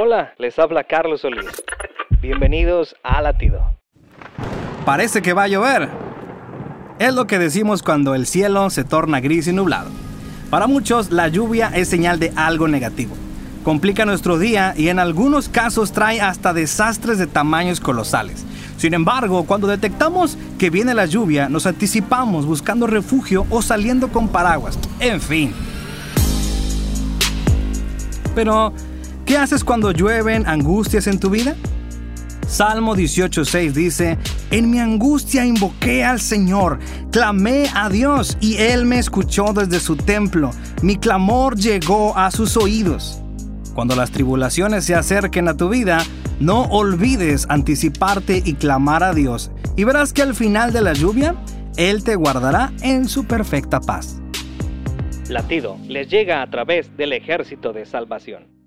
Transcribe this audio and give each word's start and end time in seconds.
Hola, 0.00 0.32
les 0.38 0.56
habla 0.60 0.84
Carlos 0.84 1.22
Solís. 1.22 1.44
Bienvenidos 2.22 2.94
a 3.02 3.20
Latido. 3.20 3.60
Parece 4.84 5.22
que 5.22 5.32
va 5.32 5.42
a 5.42 5.48
llover. 5.48 5.88
Es 7.00 7.12
lo 7.12 7.26
que 7.26 7.40
decimos 7.40 7.82
cuando 7.82 8.14
el 8.14 8.28
cielo 8.28 8.70
se 8.70 8.84
torna 8.84 9.18
gris 9.18 9.48
y 9.48 9.52
nublado. 9.52 9.90
Para 10.50 10.68
muchos, 10.68 11.10
la 11.10 11.26
lluvia 11.26 11.72
es 11.74 11.88
señal 11.88 12.20
de 12.20 12.32
algo 12.36 12.68
negativo. 12.68 13.16
Complica 13.64 14.04
nuestro 14.04 14.38
día 14.38 14.72
y 14.76 14.88
en 14.88 15.00
algunos 15.00 15.48
casos 15.48 15.90
trae 15.90 16.20
hasta 16.20 16.52
desastres 16.52 17.18
de 17.18 17.26
tamaños 17.26 17.80
colosales. 17.80 18.46
Sin 18.76 18.94
embargo, 18.94 19.46
cuando 19.46 19.66
detectamos 19.66 20.38
que 20.60 20.70
viene 20.70 20.94
la 20.94 21.06
lluvia, 21.06 21.48
nos 21.48 21.66
anticipamos 21.66 22.46
buscando 22.46 22.86
refugio 22.86 23.46
o 23.50 23.62
saliendo 23.62 24.10
con 24.10 24.28
paraguas. 24.28 24.78
En 25.00 25.20
fin. 25.20 25.52
Pero, 28.36 28.72
¿qué 29.28 29.36
haces 29.36 29.62
cuando 29.62 29.92
llueven 29.92 30.46
angustias 30.46 31.06
en 31.06 31.20
tu 31.20 31.28
vida? 31.28 31.54
Salmo 32.46 32.96
18:6 32.96 33.72
dice, 33.72 34.18
En 34.50 34.70
mi 34.70 34.78
angustia 34.78 35.44
invoqué 35.44 36.02
al 36.02 36.18
Señor, 36.18 36.78
clamé 37.12 37.66
a 37.74 37.90
Dios 37.90 38.38
y 38.40 38.56
Él 38.56 38.86
me 38.86 38.98
escuchó 38.98 39.52
desde 39.52 39.80
su 39.80 39.96
templo, 39.96 40.50
mi 40.80 40.96
clamor 40.96 41.56
llegó 41.56 42.16
a 42.16 42.30
sus 42.30 42.56
oídos. 42.56 43.20
Cuando 43.74 43.94
las 43.94 44.10
tribulaciones 44.10 44.86
se 44.86 44.94
acerquen 44.94 45.46
a 45.48 45.56
tu 45.58 45.68
vida, 45.68 45.98
no 46.40 46.62
olvides 46.62 47.46
anticiparte 47.50 48.42
y 48.42 48.54
clamar 48.54 49.04
a 49.04 49.12
Dios, 49.12 49.50
y 49.76 49.84
verás 49.84 50.14
que 50.14 50.22
al 50.22 50.34
final 50.34 50.72
de 50.72 50.80
la 50.80 50.94
lluvia, 50.94 51.34
Él 51.76 52.02
te 52.02 52.16
guardará 52.16 52.72
en 52.80 53.06
su 53.06 53.26
perfecta 53.26 53.78
paz. 53.78 54.22
Latido 55.28 55.76
les 55.86 56.08
llega 56.08 56.40
a 56.40 56.48
través 56.48 56.96
del 56.96 57.12
ejército 57.12 57.74
de 57.74 57.84
salvación. 57.84 58.57